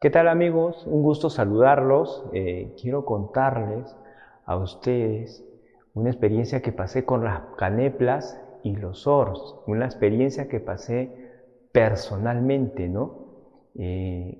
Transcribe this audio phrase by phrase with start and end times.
[0.00, 0.86] ¿Qué tal amigos?
[0.86, 2.24] Un gusto saludarlos.
[2.32, 3.94] Eh, quiero contarles
[4.46, 5.44] a ustedes
[5.92, 11.10] una experiencia que pasé con las caneplas y los oros, una experiencia que pasé
[11.70, 13.26] personalmente, ¿no?
[13.74, 14.38] Eh,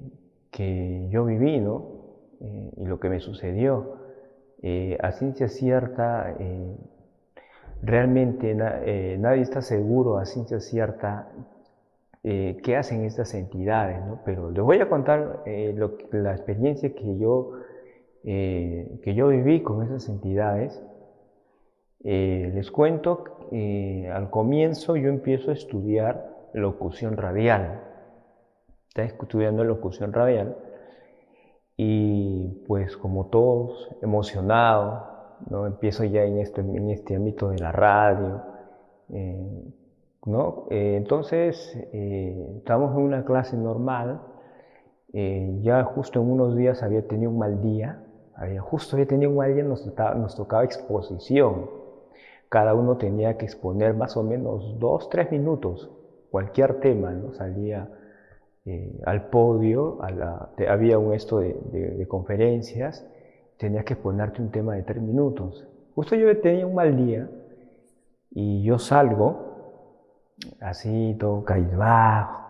[0.50, 1.88] que yo viví, ¿no?
[2.40, 3.98] Eh, y lo que me sucedió.
[5.02, 6.36] a ciencia cierta,
[7.82, 11.28] realmente nadie está seguro a ciencia cierta
[12.22, 14.20] eh, qué hacen estas entidades, ¿no?
[14.26, 15.74] Pero les voy a contar eh,
[16.12, 17.52] la experiencia que yo,
[18.24, 20.82] eh, que yo viví con esas entidades.
[22.02, 23.24] les cuento,
[24.12, 27.82] al comienzo yo empiezo a estudiar locución radial.
[28.88, 30.56] Estaba estudiando locución radial
[31.76, 35.06] y pues como todos emocionado,
[35.48, 35.66] ¿no?
[35.66, 38.42] empiezo ya en este, en este ámbito de la radio,
[40.26, 40.66] ¿no?
[40.70, 44.20] Eh, entonces, eh, estábamos en una clase normal,
[45.12, 48.04] eh, ya justo en unos días había tenido un mal día,
[48.34, 51.68] había, justo había tenido un mal día, nos, nos tocaba exposición.
[52.48, 55.90] Cada uno tenía que exponer más o menos dos, tres minutos,
[56.30, 57.32] cualquier tema, ¿no?
[57.34, 57.88] Salía
[59.04, 59.98] al podio,
[60.68, 63.06] había un esto de, conferencias,
[63.56, 65.66] tenías que exponerte un tema de tres minutos.
[65.94, 67.28] Justo yo tenía un mal día
[68.30, 69.49] y yo salgo
[70.60, 72.40] así todo cabizbajo.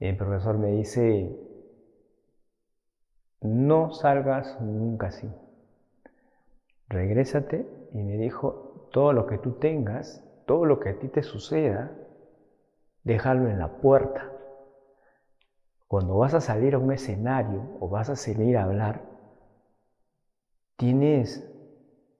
[0.00, 1.38] El profesor me dice,
[3.40, 5.30] no salgas nunca así.
[6.88, 11.22] Regrésate y me dijo, todo lo que tú tengas, todo lo que a ti te
[11.22, 11.92] suceda,
[13.04, 14.30] déjalo en la puerta.
[15.86, 19.02] Cuando vas a salir a un escenario o vas a salir a hablar,
[20.76, 21.48] tienes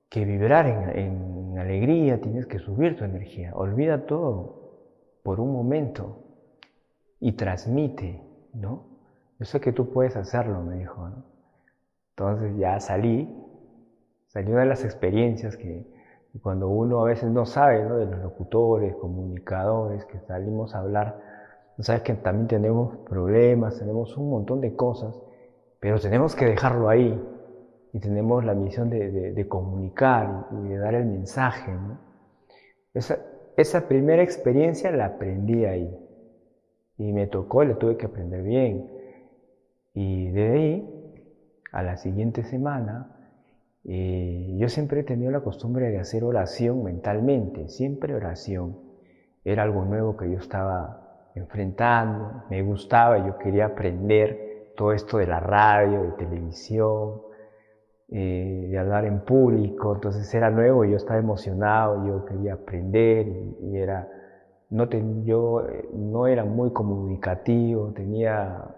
[0.08, 3.52] que vibrar en, en alegría, tienes que subir tu energía.
[3.54, 4.61] Olvida todo
[5.22, 6.18] por un momento
[7.20, 8.20] y transmite,
[8.54, 8.84] ¿no?
[9.38, 11.08] Yo sé que tú puedes hacerlo, me dijo.
[12.10, 13.28] Entonces ya salí,
[14.28, 15.86] salió de las experiencias que
[16.40, 17.96] cuando uno a veces no sabe, ¿no?
[17.96, 21.20] De los locutores, comunicadores, que salimos a hablar,
[21.76, 25.20] no sabes que también tenemos problemas, tenemos un montón de cosas,
[25.80, 27.20] pero tenemos que dejarlo ahí
[27.92, 31.98] y tenemos la misión de, comunicar y, de dar el mensaje, ¿no?
[33.56, 35.98] Esa primera experiencia la aprendí ahí.
[36.98, 38.90] Y me tocó, le tuve que aprender bien.
[39.94, 41.14] Y de ahí,
[41.72, 43.16] a la siguiente semana,
[43.84, 48.78] eh, yo siempre he tenido la costumbre de hacer oración mentalmente, siempre oración.
[49.44, 55.26] Era algo nuevo que yo estaba enfrentando, me gustaba, yo quería aprender todo esto de
[55.26, 57.22] la radio, de televisión,
[58.14, 63.76] eh, de hablar en público, entonces era nuevo, yo estaba emocionado, yo quería aprender y,
[63.78, 64.06] era,
[64.68, 64.86] no
[65.24, 68.76] yo eh, no era muy comunicativo, tenía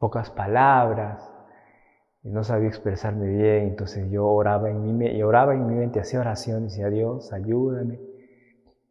[0.00, 1.32] pocas palabras,
[2.24, 6.64] no sabía expresarme bien, entonces yo oraba en mi, oraba en mi mente, hacía oración,
[6.64, 8.00] decía Dios, ayúdame,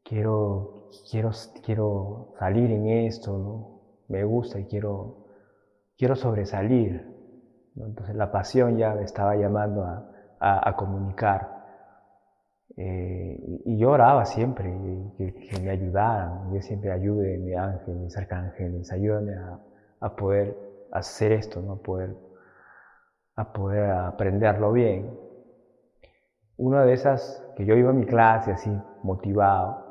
[0.04, 5.26] quiero, quiero, quiero salir en esto, me gusta y quiero,
[5.98, 7.17] quiero sobresalir.
[7.86, 9.86] Entonces la pasión ya me estaba llamando
[10.40, 11.56] a, comunicar.
[12.76, 14.66] Eh, y yo oraba siempre,
[15.18, 19.34] que, me ayudaran, yo siempre ayude mi ángel, mis arcángeles, ayúdame
[20.00, 20.56] a, poder
[20.92, 21.74] hacer esto, ¿no?
[21.74, 22.16] a, poder,
[23.36, 25.18] a poder aprenderlo bien.
[26.58, 28.72] Una de esas, que yo iba a mi clase así,
[29.04, 29.86] motivado,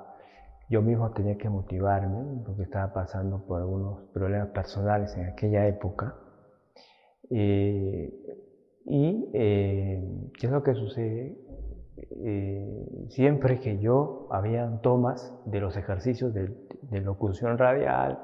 [0.68, 6.14] yo mismo tenía que motivarme porque estaba pasando por algunos problemas personales en aquella época
[7.30, 8.12] eh,
[8.84, 11.36] y eh, qué es lo que sucede?
[11.96, 16.54] Eh, siempre que yo había tomas de los ejercicios de,
[17.00, 18.20] locución radial,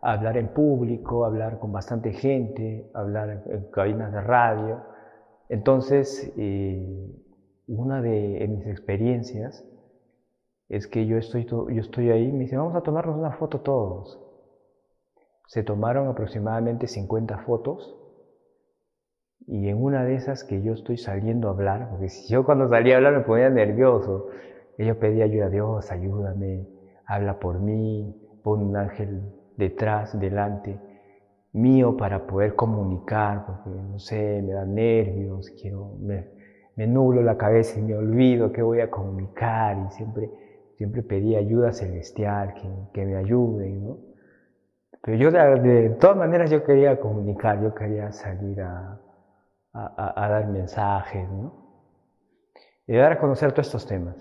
[0.00, 4.82] hablar en público, hablar con bastante gente, hablar en, cabinas de radio.
[5.48, 6.32] Entonces,
[7.66, 9.64] una de mis experiencias
[10.68, 14.20] es que yo estoy, yo estoy ahí, me dice, vamos a tomarnos una foto todos.
[15.46, 18.03] Se tomaron aproximadamente 50 fotos
[19.46, 22.68] y en una de esas que yo estoy saliendo a hablar, porque si yo cuando
[22.68, 24.28] salía a hablar me ponía nervioso,
[24.78, 26.66] yo pedía ayuda a Dios, ayúdame,
[27.06, 29.22] habla por mí, pon un ángel
[29.56, 30.78] detrás, delante
[31.52, 36.26] mío para poder comunicar, porque no sé, me da nervios, quiero, me,
[36.74, 40.30] me nublo la cabeza y me olvido que voy a comunicar y siempre,
[40.76, 43.98] siempre pedía ayuda celestial, que, que me ayuden, ¿no?
[45.00, 48.98] Pero yo de, de todas maneras yo quería comunicar, yo quería salir a,
[49.74, 51.52] a, dar mensajes, ¿no?
[52.86, 54.16] Y dar a conocer todos estos temas.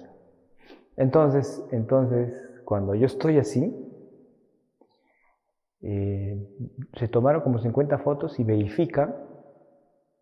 [0.97, 2.33] Entonces, entonces,
[2.65, 3.79] cuando yo estoy así,
[5.81, 6.47] eh,
[6.95, 9.15] se tomaron como 50 fotos y verifican,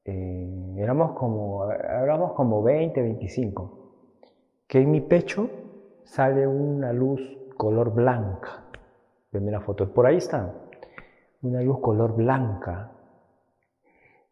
[0.05, 3.93] eh, éramos, como, éramos como 20, 25,
[4.67, 5.49] que en mi pecho
[6.03, 7.21] sale una luz
[7.57, 8.65] color blanca.
[9.29, 10.53] Primera foto, por ahí está,
[11.41, 12.91] una luz color blanca.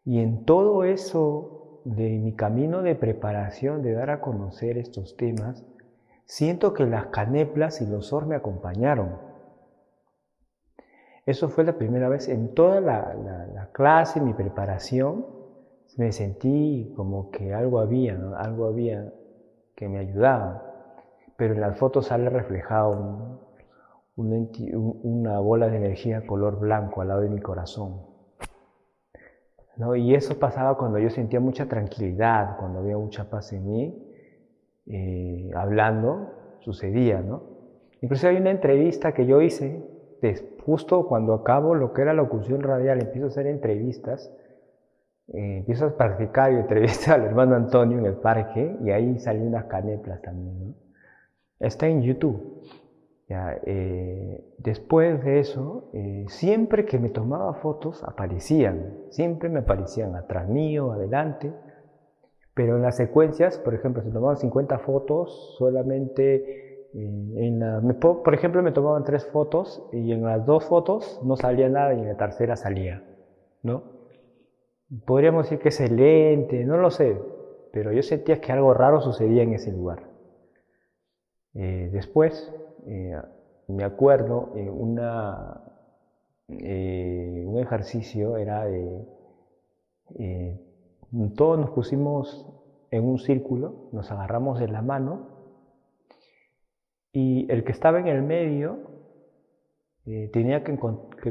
[0.04, 5.64] Y en todo eso de mi camino de preparación, de dar a conocer estos temas,
[6.24, 9.18] siento que las caneplas y los or me acompañaron.
[11.26, 15.26] Eso fue la primera vez en toda la, clase, mi preparación,
[15.96, 19.12] me sentí como que algo había, algo había
[19.76, 20.62] que me ayudaba.
[21.36, 23.40] Pero en las fotos sale reflejado
[24.16, 28.09] una bola de energía color blanco al lado de mi corazón.
[29.76, 29.96] ¿No?
[29.96, 34.06] Y eso pasaba cuando yo sentía mucha tranquilidad, cuando había mucha paz en mí,
[34.86, 37.42] eh, hablando, sucedía, ¿no?
[38.02, 39.82] Incluso hay una entrevista que yo hice
[40.64, 44.32] justo cuando acabo lo que era la locución radial, empiezo a hacer entrevistas,
[45.28, 49.42] eh, empiezo a practicar y entrevistar al hermano Antonio en el parque y ahí salió
[49.42, 50.74] unas caneplas también.
[51.58, 52.62] Está en YouTube.
[53.32, 60.48] Eh, después de eso, eh, siempre que me tomaba fotos aparecían, siempre me aparecían atrás
[60.48, 61.52] mío, adelante,
[62.54, 66.70] pero en las secuencias, por ejemplo, si tomaba 50 fotos, solamente
[68.00, 72.00] por ejemplo, me tomaban tres fotos y en las dos fotos no salía nada y
[72.00, 73.04] en la tercera salía,
[73.62, 73.84] ¿no?
[75.06, 77.16] Podríamos decir que es excelente, no lo sé,
[77.72, 80.10] pero yo sentía que algo raro sucedía en ese lugar.
[81.54, 82.52] Eh, después,
[82.86, 83.20] eh,
[83.68, 85.62] me acuerdo, eh, una,
[86.48, 89.06] un ejercicio era de,
[91.36, 92.46] todos nos pusimos
[92.90, 95.28] en un círculo, nos agarramos de la mano
[97.12, 98.78] y el que estaba en el medio
[100.06, 100.78] eh, tenía que,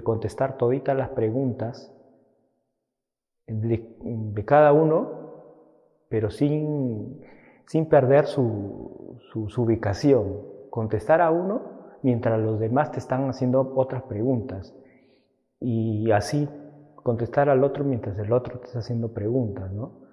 [0.04, 1.94] contestar toditas las preguntas
[3.48, 5.32] de, cada uno,
[6.08, 7.22] pero sin,
[7.66, 9.18] sin perder su,
[9.58, 10.59] ubicación.
[10.70, 14.76] Contestar a uno mientras los demás te están haciendo otras preguntas.
[15.60, 16.48] Y así
[16.96, 20.08] contestar al otro mientras el otro te está haciendo preguntas, ¿no?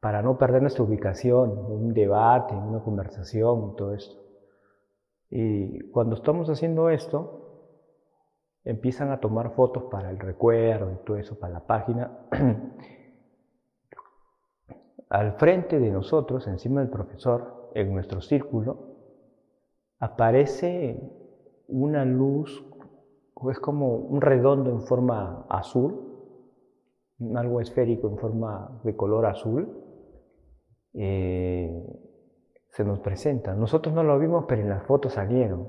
[0.00, 4.16] Para no perder nuestra ubicación un debate, una conversación todo esto.
[5.30, 7.48] Y cuando estamos haciendo esto,
[8.64, 12.18] empiezan a tomar fotos para el recuerdo y todo eso, para la página.
[15.10, 18.87] Al frente de nosotros, encima del profesor, en nuestro círculo,
[19.98, 21.00] aparece
[21.68, 22.64] una luz,
[23.50, 26.08] es como un redondo en forma azul,
[27.36, 29.84] algo esférico en forma de color azul.
[30.94, 31.84] Eh,
[32.70, 33.54] se nos presenta.
[33.54, 35.68] Nosotros no lo vimos, pero en las fotos salieron.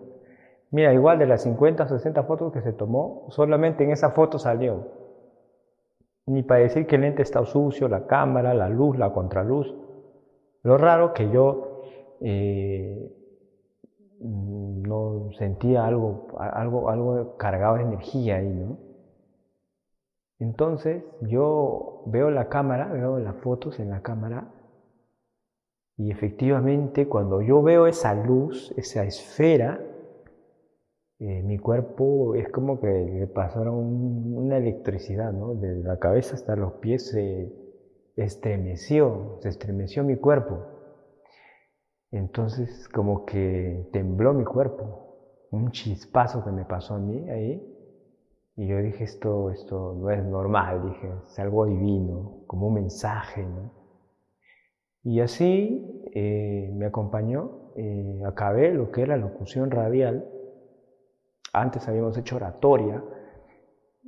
[0.71, 4.37] Mira, igual de las 50 o 60 fotos que se tomó, solamente en esa foto
[4.37, 4.87] salió.
[6.27, 9.75] Ni para decir que el lente está sucio, la cámara, la luz, la contraluz.
[10.61, 11.81] Lo raro que yo
[12.21, 13.11] eh,
[14.21, 18.77] no sentía algo, algo, algo cargado de energía ahí, ¿no?
[20.39, 24.53] Entonces yo veo la cámara, veo las fotos en la cámara
[25.99, 29.81] y efectivamente, cuando yo veo esa luz, esa esfera,
[31.19, 33.75] eh, mi cuerpo es como que le pasaron
[34.33, 35.55] una electricidad, ¿no?
[35.55, 37.51] Desde la cabeza hasta los pies se
[38.15, 40.78] estremeció, se estremeció mi cuerpo.
[42.11, 47.75] Entonces, como que tembló mi cuerpo, un chispazo que me pasó a mí ahí.
[48.55, 53.47] Y yo dije, esto, esto no es normal, dije, es algo divino, como un mensaje.
[55.03, 60.27] Y así eh, me acompañó, eh, acabé lo que era locución radial,
[61.53, 63.03] antes habíamos hecho oratoria,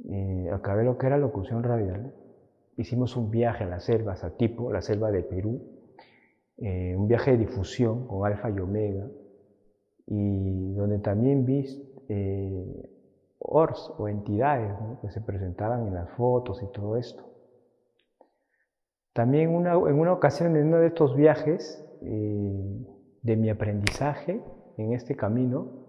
[0.10, 2.14] eh, acabé lo que era locución radial,
[2.78, 5.81] hicimos un viaje a las selvas, a tipo, la selva de Perú,
[6.62, 9.08] un viaje de difusión con Alfa y Omega,
[10.06, 11.66] y donde también vi
[13.40, 17.32] ORS o entidades que se presentaban en las fotos y todo esto.
[19.14, 22.86] También en una ocasión, en uno de estos viajes eh,
[23.22, 24.42] de mi aprendizaje
[24.78, 25.82] en este camino,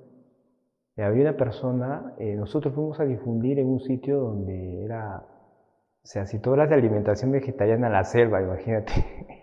[0.96, 6.06] eh, había una persona, eh, nosotros fuimos a difundir en un sitio donde era, o
[6.06, 8.92] sea, si tú hablas de alimentación vegetariana en la selva, imagínate,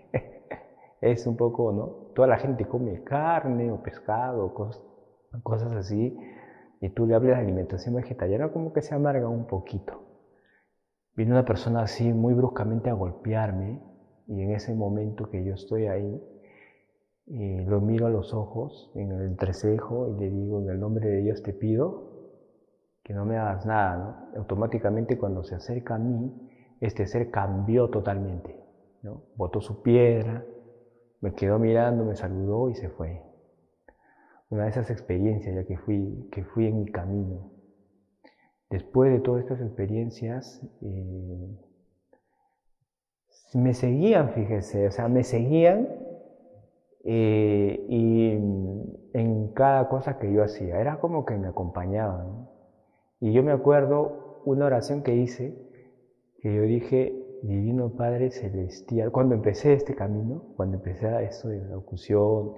[1.02, 2.14] es un poco, ¿no?
[2.14, 4.84] Toda la gente come carne o pescado, cosas,
[5.44, 6.18] cosas así,
[6.82, 10.02] y tú le hablas de alimentación vegetariana, como que se amarga un poquito.
[11.16, 13.82] Vino una persona así muy bruscamente a golpearme
[14.28, 16.24] y en ese momento que yo estoy ahí,
[17.28, 21.08] eh, lo miro a los ojos, en el entrecejo y le digo, en el nombre
[21.10, 22.10] de Dios te pido
[23.04, 24.40] que no me hagas nada, ¿no?
[24.40, 26.32] Automáticamente cuando se acerca a mí,
[26.80, 28.64] este ser cambió totalmente,
[29.02, 29.24] ¿no?
[29.36, 30.46] Botó su piedra,
[31.22, 33.22] me quedó mirando, me saludó y se fue.
[34.50, 37.52] Una de esas experiencias ya que fui, que fui en mi camino.
[38.70, 41.58] Después de todas estas experiencias, eh,
[43.54, 45.88] me seguían, fíjese, o sea, me seguían
[47.04, 48.32] eh, y
[49.14, 52.48] en cada cosa que yo hacía, era como que me acompañaban.
[53.20, 55.58] Y yo me acuerdo una oración que hice,
[56.42, 61.76] que yo dije, Divino Padre Celestial, cuando empecé este camino, cuando empecé esto de la
[61.76, 62.54] locución,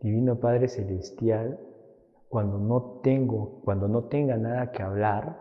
[0.00, 1.58] Divino Padre Celestial,
[2.28, 5.36] cuando no tengo, cuando no tenga nada que hablar,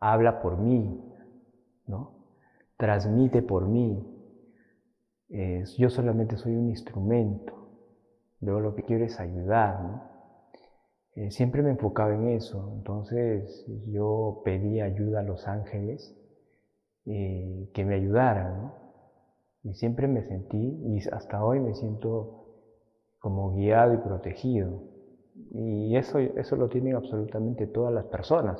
[0.00, 1.00] habla por mí,
[1.86, 2.26] ¿no?
[2.76, 4.04] Transmite por mí.
[5.76, 7.54] yo solamente soy un instrumento.
[8.40, 10.02] Yo lo que quiero es ayudar.
[11.14, 12.72] Eh, siempre me enfocaba en eso.
[12.76, 16.17] Entonces yo pedí ayuda a los ángeles
[17.08, 18.72] eh, que me ayudaran,
[19.62, 22.46] Y siempre me sentí, y hasta hoy me siento
[23.18, 24.82] como guiado y protegido.
[25.52, 28.58] Y eso, eso lo tienen absolutamente todas las personas,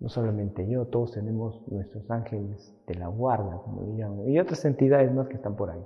[0.00, 4.64] no solamente yo, todos tenemos nuestros ángeles de la guarda, como le llaman, y otras
[4.64, 5.84] entidades más que están por ahí.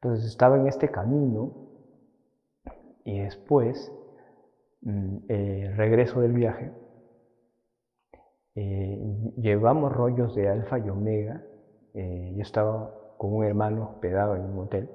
[0.00, 1.52] Entonces estaba en este camino
[3.04, 3.92] y después,
[4.82, 6.72] mm, eh, regreso del viaje,
[8.56, 11.42] eh, llevamos rollos de alfa y omega.
[11.94, 14.90] Eh, yo estaba con un hermano hospedado en un hotel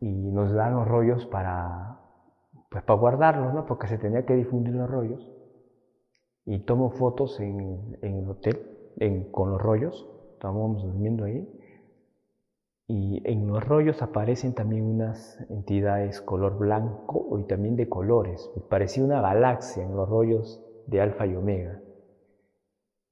[0.00, 2.00] y nos dan los rollos para,
[2.70, 3.66] pues para guardarlos, ¿no?
[3.66, 5.32] porque se tenía que difundir los rollos.
[6.44, 8.60] Y tomo fotos en, el hotel
[9.32, 11.48] con los rollos, estábamos durmiendo ahí.
[12.88, 18.48] Y en los rollos aparecen también unas entidades color blanco y también de colores.
[18.68, 21.80] Parecía una galaxia en los rollos de alfa y omega.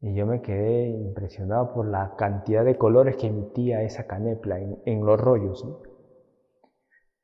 [0.05, 5.07] Y yo me quedé impresionado por la cantidad de colores que emitía esa canepla en,
[5.07, 5.67] los rollos.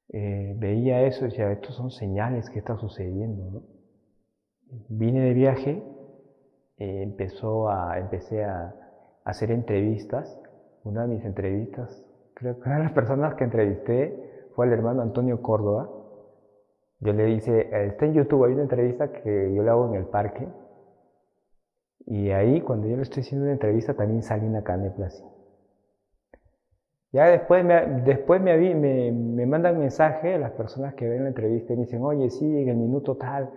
[0.08, 3.64] Eh, veía eso y decía, estos son señales que está sucediendo.
[4.88, 5.82] Vine de viaje,
[6.78, 8.74] eh, empezó a, empecé a,
[9.24, 10.40] hacer entrevistas.
[10.82, 15.02] Una de mis entrevistas, creo que una de las personas que entrevisté fue el hermano
[15.02, 15.90] Antonio Córdoba.
[17.00, 20.06] Yo le dice, está en YouTube, hay una entrevista que yo le hago en el
[20.06, 20.48] parque
[22.06, 25.22] y ahí, cuando yo le estoy haciendo una entrevista, también sale una canepla así.
[27.12, 31.72] Ya después, me, después me, me, me mandan mensaje las personas que ven la entrevista
[31.72, 33.50] y me dicen, oye, sí, en el minuto tal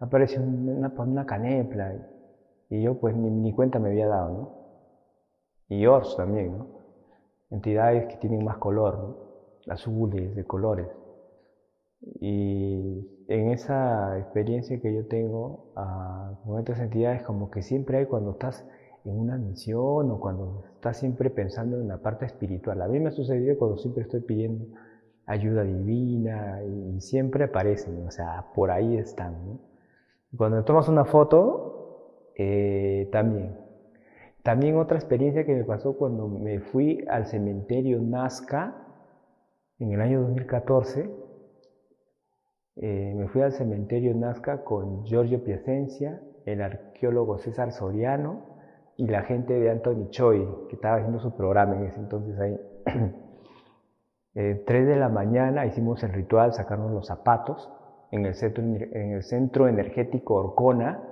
[0.00, 1.94] aparece una, una canepla.
[2.70, 4.58] Y yo pues ni, ni, cuenta me había dado, ¿no?
[5.68, 6.66] Y Ors también, ¿no?
[7.50, 9.72] Entidades que tienen más color, ¿no?
[9.72, 10.86] Azules, de colores.
[12.00, 18.06] Y en esa experiencia que yo tengo ah, con estas entidades, como que siempre hay
[18.06, 18.66] cuando estás
[19.04, 22.80] en una misión o cuando estás siempre pensando en la parte espiritual.
[22.82, 24.66] A mí me ha sucedido cuando siempre estoy pidiendo
[25.26, 29.60] ayuda divina y siempre aparecen, o sea, por ahí están.
[30.36, 33.56] Cuando tomas una foto, eh, también.
[34.42, 38.86] También otra experiencia que me pasó cuando me fui al cementerio Nazca
[39.78, 41.27] en el año 2014
[42.80, 48.56] eh, me fui al cementerio Nazca con Giorgio Piacencia, el arqueólogo César Soriano
[48.96, 52.60] y la gente de Anthony Choi, que estaba haciendo su programa en ese entonces ahí.
[54.34, 57.68] eh, 3 de la mañana hicimos el ritual, sacarnos los zapatos
[58.12, 58.34] en el
[59.24, 61.02] centro, energético Orcona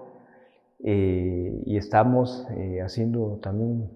[0.84, 3.90] eh, y estamos eh, haciendo también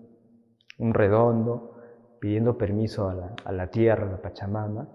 [0.79, 1.77] un redondo,
[2.21, 4.89] pidiendo permiso a la tierra, a la Pachamama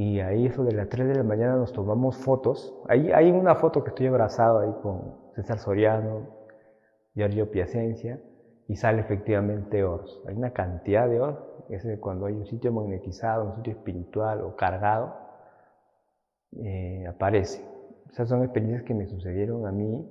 [0.00, 2.74] y ahí, de las 3 de la mañana, nos tomamos fotos.
[2.88, 6.26] Ahí hay una foto que estoy abrazado ahí con César Soriano,
[7.14, 8.18] Giorgio Piacencia,
[8.66, 10.22] y sale efectivamente Ors.
[10.26, 11.38] Hay una cantidad de Ors,
[11.68, 15.16] es cuando hay un sitio magnetizado, un sitio espiritual o cargado,
[16.52, 17.62] eh, aparece.
[18.10, 20.10] Esas son experiencias que me sucedieron a mí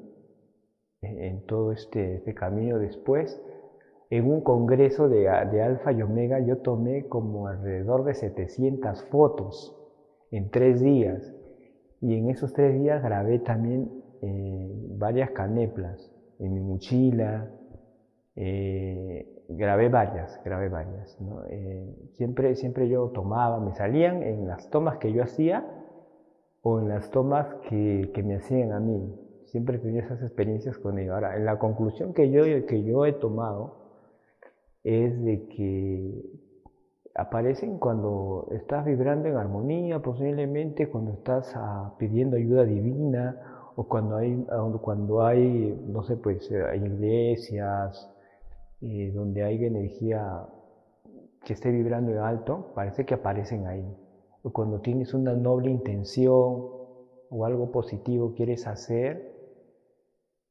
[1.01, 2.77] eh, en todo este, este camino.
[2.77, 3.41] Después,
[4.11, 9.77] en un congreso de, de Alfa y Omega, yo tomé como alrededor de 700 fotos
[10.31, 11.33] en tres días.
[12.01, 17.51] Y en esos tres días grabé también eh, varias caneplas en mi mochila.
[18.35, 21.17] Eh, grabé varias, grabé varias.
[21.49, 25.65] Eh, siempre, siempre yo tomaba, me salían en las tomas que yo hacía
[26.61, 29.13] o en las tomas que, que me hacían a mí.
[29.45, 31.15] Siempre tenía esas experiencias con ellos.
[31.15, 33.79] Ahora, en la conclusión que yo, que yo he tomado
[34.83, 36.23] es de que
[37.19, 44.17] aparecen cuando estás vibrando en armonía, posiblemente cuando estás ah, pidiendo ayuda divina o cuando
[44.17, 44.45] hay,
[44.81, 48.09] cuando hay no sé, pues eh, hay iglesias
[48.81, 50.47] eh, donde hay energía
[51.43, 53.85] que esté vibrando en alto, parece que aparecen ahí.
[54.43, 59.29] O cuando tienes una noble intención o algo positivo quieres hacer,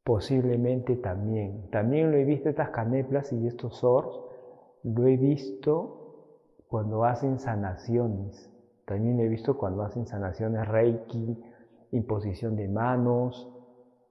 [0.05, 1.71] posiblemente también.
[1.71, 4.21] También lo he visto estas caneplas y estos ors,
[4.83, 5.98] lo he visto
[6.69, 8.51] cuando hacen sanaciones.
[8.85, 11.43] También he visto cuando hacen sanaciones reiki,
[11.93, 13.51] imposición de manos.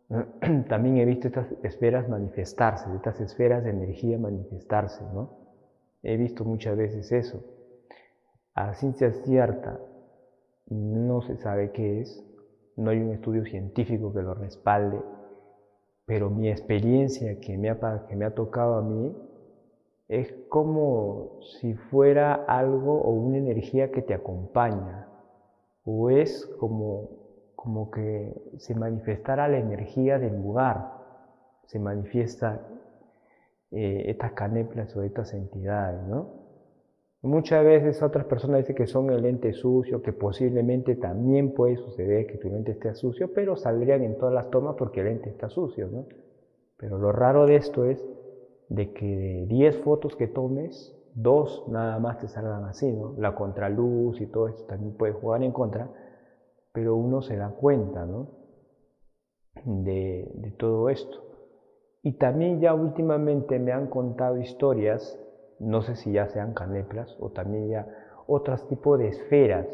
[0.68, 5.38] También he visto estas esferas manifestarse, estas esferas de energía manifestarse, ¿no?
[6.04, 7.44] He visto muchas veces eso.
[8.54, 9.80] A ciencia cierta,
[10.70, 12.24] no se sabe qué es,
[12.76, 15.02] no hay un estudio científico que lo respalde,
[16.06, 19.16] pero mi experiencia que me ha, que me ha tocado a mí
[20.08, 25.08] es como si fuera algo o una energía que te acompaña,
[25.84, 27.10] o es como,
[27.56, 30.94] como que se manifestara la energía del lugar,
[31.66, 32.62] se manifiesta
[33.72, 36.48] eh, estas caneplas o estas entidades, ¿no?
[37.24, 42.28] Muchas veces otras personas dicen que son el ente sucio, que posiblemente también puede suceder
[42.28, 45.50] que tu lente esté sucio, pero saldrían en todas las tomas porque el lente está
[45.50, 46.06] sucio, ¿no?
[46.78, 48.06] Pero lo raro de esto es
[48.70, 53.16] de que de 10 fotos que tomes, dos nada más te salgan así, ¿no?
[53.18, 55.90] La contraluz y todo esto también puede jugar en contra,
[56.74, 58.28] pero uno se da cuenta, ¿no?
[59.66, 61.24] De, de todo esto.
[62.04, 65.20] Y también ya últimamente me han contado historias,
[65.60, 67.88] no sé si ya sean caneplas o también ya
[68.28, 69.68] otros tipos de esferas.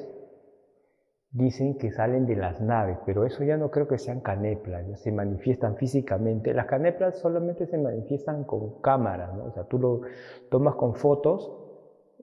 [1.34, 4.96] Dicen que salen de las naves, pero eso ya no creo que sean caneplas, ya
[4.98, 6.54] se manifiestan físicamente.
[6.54, 9.46] Las caneplas solamente se manifiestan con cámaras, ¿no?
[9.46, 10.02] o sea, tú lo
[10.50, 11.52] tomas con fotos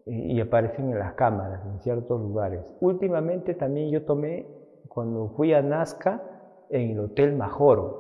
[0.07, 2.61] y aparecen en las cámaras en ciertos lugares.
[2.81, 4.47] Últimamente también yo tomé,
[4.89, 6.23] cuando fui a Nazca,
[6.71, 8.00] en el Hotel Majoro,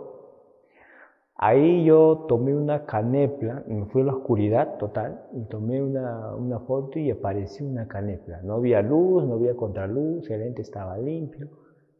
[1.42, 6.98] Ahí yo tomé una canepla, me fui a la oscuridad total y tomé una, foto
[6.98, 8.42] y apareció una canepla.
[8.42, 11.48] No había luz, no había contraluz, el lente estaba limpio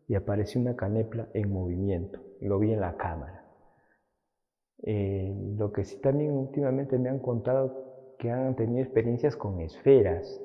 [0.07, 2.20] y apareció una canepla en movimiento.
[2.42, 3.46] Lo vi en la cámara.
[4.83, 10.38] Eh, lo que sí también últimamente me han contado que han tenido experiencias con esferas,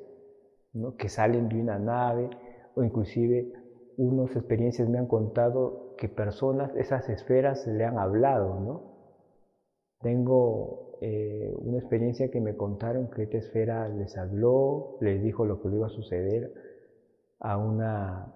[0.72, 0.96] ¿no?
[0.96, 2.30] que salen de una nave
[2.76, 3.52] o inclusive
[3.98, 8.96] unas experiencias me han contado que personas, esas esferas le han hablado, ¿no?
[10.02, 15.62] Tengo eh, una experiencia que me contaron que esta esfera les habló, les dijo lo
[15.62, 16.54] que le iba a suceder
[17.40, 18.34] a una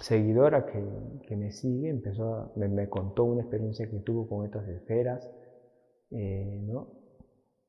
[0.00, 5.28] seguidora que, me sigue, empezó me, contó una experiencia que tuvo con estas esferas,
[6.10, 6.88] eh, ¿no?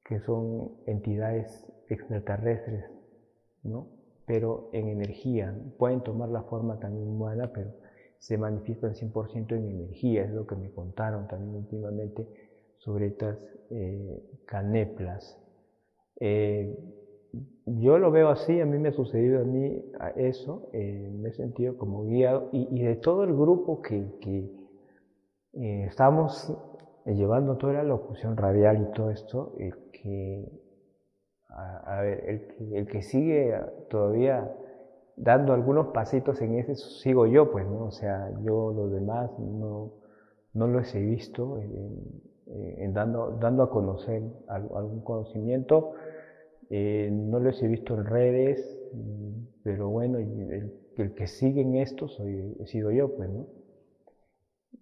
[0.03, 2.85] que son entidades extraterrestres,
[3.63, 3.87] ¿no?
[4.25, 7.71] pero en energía, pueden tomar la forma también humana, pero
[8.19, 12.27] se manifiestan 100% en energía, es lo que me contaron también últimamente
[12.77, 13.37] sobre estas
[13.71, 15.41] eh, caneplas.
[16.19, 16.77] Eh,
[17.65, 19.83] yo lo veo así, a mí me ha sucedido a mí
[20.17, 26.51] eso, eh, me he sentido como guiado y, de todo el grupo que, que estamos
[27.05, 30.51] llevando toda la locución radial y todo esto, el que,
[32.73, 33.55] el que sigue
[33.89, 34.51] todavía
[35.19, 37.85] dando algunos pasitos en ese sigo yo, pues, ¿no?
[37.85, 39.91] O sea, yo los demás no,
[40.53, 45.91] no los he visto en, dando, dando a conocer algún conocimiento,
[46.69, 48.79] eh, no los he visto en redes,
[49.63, 50.73] pero bueno, el,
[51.15, 53.47] que sigue en esto soy, sido yo, pues, ¿no?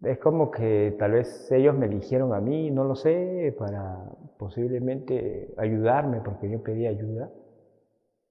[0.04, 4.04] Es como que tal vez ellos me eligieron a mí, no lo sé, para
[4.38, 7.32] posiblemente ayudarme, porque yo pedí ayuda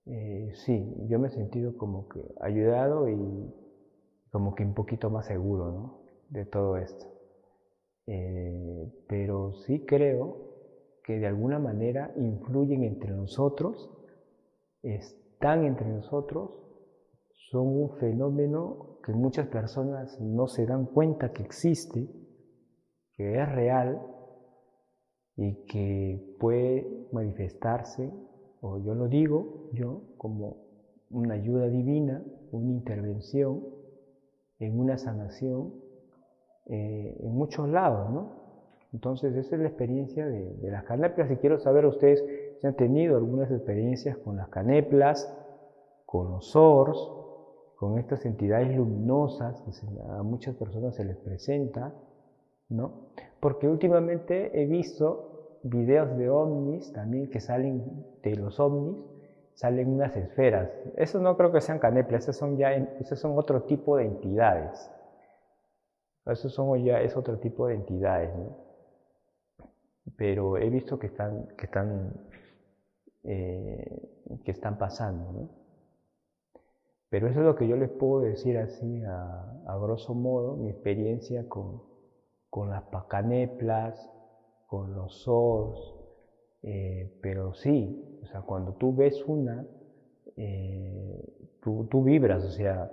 [0.07, 3.53] eh, sí, yo me he sentido como que ayudado y
[4.31, 6.01] como que un poquito más seguro ¿no?
[6.31, 7.07] de todo esto.
[8.07, 10.47] Eh, pero sí creo
[11.03, 13.91] que de alguna manera influyen entre nosotros,
[14.83, 16.63] están entre nosotros,
[17.51, 22.09] son un fenómeno que muchas personas no se dan cuenta que existe,
[23.13, 24.03] que es real
[25.37, 28.13] y que puede manifestarse
[28.61, 30.67] o yo lo digo yo como
[31.11, 33.65] una ayuda divina, una intervención
[34.59, 35.75] en una sanación
[36.67, 38.47] eh, en muchos lados, ¿no?
[38.93, 42.25] Entonces, esa es la experiencia de, las caneplas y quiero saber ustedes
[42.61, 45.31] si han tenido algunas experiencias con las caneplas,
[46.07, 47.11] con los ORS,
[47.77, 49.71] con estas entidades luminosas que
[50.09, 51.95] a muchas personas se les presenta,
[52.71, 53.09] ¿no?
[53.39, 58.97] Porque últimamente he visto videos de ovnis también que salen de los ovnis,
[59.55, 60.71] salen unas esferas.
[60.97, 64.91] Eso no creo que sean caneplas, esos son ya esos son otro tipo de entidades.
[66.27, 68.31] Eso son ya, es otro tipo de entidades.
[70.17, 72.13] Pero he visto que están, que están,
[73.25, 74.09] eh,
[74.45, 75.67] que están pasando, ¿no?
[77.09, 81.49] Pero eso es lo que yo les puedo decir así, a, grosso modo, mi experiencia
[81.49, 81.83] con,
[82.51, 84.11] con las pacaneplas,
[84.67, 85.95] con los SORS,
[86.63, 89.65] eh, pero sí, o sea, cuando tú ves una,
[90.37, 91.25] eh,
[91.63, 92.91] tú, vibras, o sea,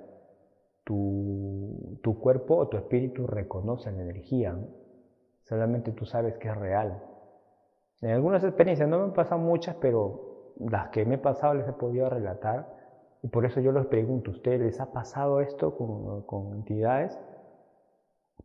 [0.84, 4.58] tu, tu, cuerpo o tu espíritu reconoce la energía,
[5.42, 7.04] solamente tú sabes que es real.
[8.02, 11.68] En algunas experiencias, no me han pasado muchas, pero las que me he pasado les
[11.68, 12.68] he podido relatar,
[13.22, 17.18] y por eso yo les pregunto, ¿ustedes les ha pasado esto con, con entidades?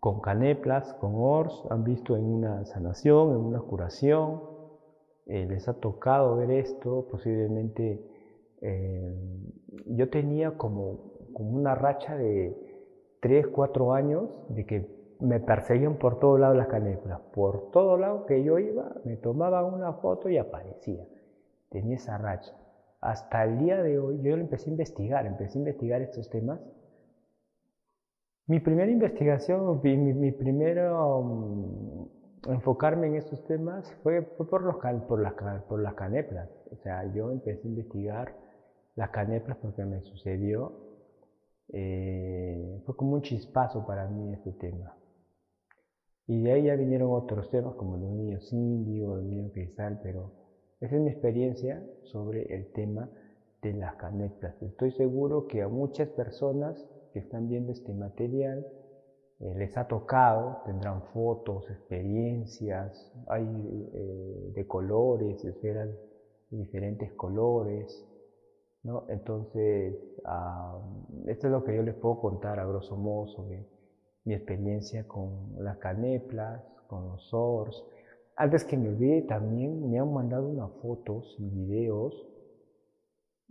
[0.00, 4.42] Con caneplas, con ORS, han visto en una sanación, en una curación,
[5.26, 8.02] eh, les ha tocado ver esto, posiblemente
[8.60, 9.14] eh,
[9.86, 12.56] yo tenía como, como, una racha de
[13.20, 18.24] 3, 4 años de que me perseguían por todos lados las caneplas, por todo lado
[18.26, 21.04] que yo iba, me tomaban una foto y aparecía,
[21.70, 22.56] tenía esa racha.
[23.00, 26.60] Hasta el día de hoy yo empecé a investigar, empecé a investigar estos temas
[28.48, 32.08] mi primera investigación, mi, mi primero um,
[32.46, 35.34] enfocarme en estos temas fue, por, los, por, las,
[35.64, 36.48] por las caneplas.
[36.72, 38.34] O sea, yo empecé a investigar
[38.96, 40.72] las caneplas porque me sucedió.
[41.70, 44.96] Eh, fue como un chispazo para mí este tema.
[46.26, 50.32] Y de ahí ya vinieron otros temas como los niños índigo, los niños cristal, pero
[50.80, 53.10] esa es mi experiencia sobre el tema
[53.60, 54.54] de las caneplas.
[54.62, 56.82] Estoy seguro que a muchas personas
[57.12, 58.66] que están viendo este material
[59.40, 63.44] eh, les ha tocado, tendrán fotos, experiencias, hay
[63.94, 65.88] eh, de colores, esferas
[66.50, 68.04] de diferentes colores,
[68.82, 69.04] ¿no?
[69.08, 69.94] Entonces,
[71.26, 73.64] esto es lo que yo les puedo contar a grosso modo sobre
[74.24, 77.84] mi experiencia con las caneplas, con los SORS.
[78.34, 82.26] Antes que me olvide, también me han mandado unas fotos y videos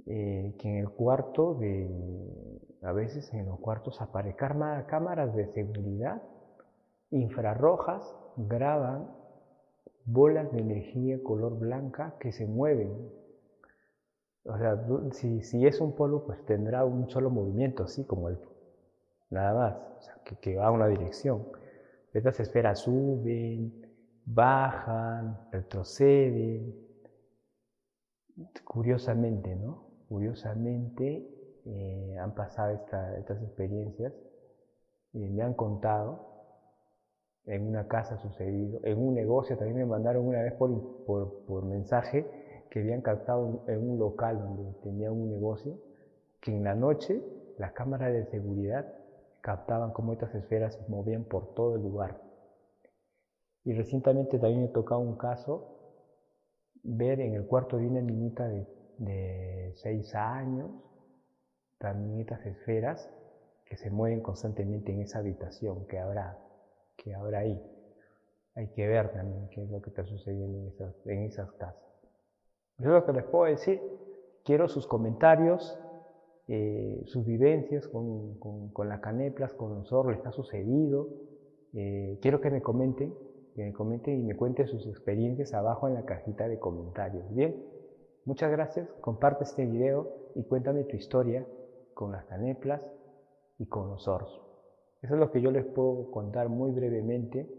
[0.08, 1.89] eh, que en el cuarto de,
[2.82, 4.36] a veces en los cuartos aparecen
[4.88, 6.22] cámaras de seguridad
[7.12, 9.10] infrarrojas, graban
[10.06, 13.12] bolas de energía color blanca que se mueven.
[14.46, 18.39] O sea, si, si es un polvo, pues tendrá un solo movimiento, así como el
[19.30, 21.48] nada más, que, que va a una dirección.
[22.13, 23.86] Estas esferas suben,
[24.26, 26.76] bajan, retroceden.
[28.63, 29.87] Curiosamente, ¿no?
[30.08, 31.28] Curiosamente
[31.65, 34.13] eh, han pasado estas experiencias,
[35.13, 36.28] y me han contado,
[37.46, 42.28] en una casa sucedido, en un negocio también me mandaron una vez por, por, mensaje
[42.70, 45.80] que habían captado en un local donde tenía un negocio,
[46.41, 47.24] que en la noche
[47.58, 48.86] las cámaras de seguridad
[49.39, 52.22] captaban cómo estas esferas se movían por todo el lugar.
[53.63, 55.74] Y recientemente también me tocado un caso
[56.84, 60.71] ver en el cuarto de una niñita de de seis años,
[61.77, 63.10] también estas esferas
[63.65, 66.38] que se mueven constantemente en esa habitación que habrá,
[66.95, 67.62] que habrá ahí.
[68.55, 71.83] Hay que ver también qué es lo que está sucediendo en esas, en esas casas.
[72.79, 73.81] Es lo que les puedo decir.
[74.43, 75.77] Quiero sus comentarios,
[76.47, 81.10] eh, sus vivencias con, con, las caneplas, con los oros, les ha sucedido.
[81.73, 83.13] Eh, quiero que me comenten,
[83.53, 87.25] que me comenten y me cuenten sus experiencias abajo en la cajita de comentarios.
[87.36, 87.76] Bien.
[88.27, 91.47] Muchas gracias, comparte este video y cuéntame tu historia
[91.93, 92.85] con las caneplas
[93.57, 94.41] y con los oros.
[95.01, 97.49] Eso es lo que yo les puedo contar muy brevemente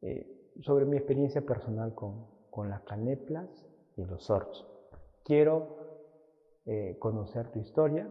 [0.00, 3.50] eh, sobre mi experiencia personal con, con, las caneplas
[3.98, 4.66] y los oros.
[5.24, 5.76] Quiero
[6.64, 8.08] eh, conocer tu historia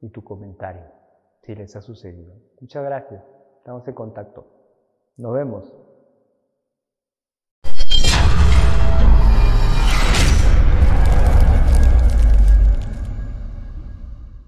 [0.00, 0.86] y tu comentario,
[1.42, 2.32] si les ha sucedido.
[2.62, 3.22] Muchas gracias,
[3.58, 4.46] estamos en contacto.
[5.18, 5.70] Nos vemos.